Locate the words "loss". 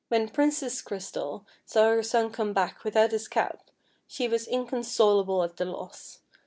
5.65-6.21